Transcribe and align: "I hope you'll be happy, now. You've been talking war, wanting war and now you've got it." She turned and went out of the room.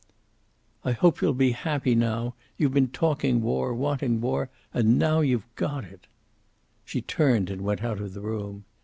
"I 0.83 0.93
hope 0.93 1.21
you'll 1.21 1.35
be 1.35 1.51
happy, 1.51 1.93
now. 1.93 2.33
You've 2.57 2.73
been 2.73 2.87
talking 2.87 3.39
war, 3.39 3.71
wanting 3.75 4.19
war 4.19 4.49
and 4.73 4.97
now 4.97 5.19
you've 5.19 5.45
got 5.55 5.83
it." 5.83 6.07
She 6.83 7.01
turned 7.03 7.51
and 7.51 7.61
went 7.61 7.83
out 7.83 7.99
of 8.01 8.15
the 8.15 8.21
room. 8.21 8.65